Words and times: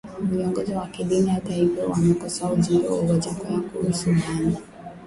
Viongozi 0.19 0.73
wa 0.73 0.87
kidini 0.87 1.29
hata 1.29 1.53
hivyo 1.53 1.89
wamekosoa 1.89 2.51
ujumbe 2.51 2.87
wa 2.87 2.99
Wajackoya 3.01 3.59
kuhusu 3.59 4.09
bangi 4.13 4.57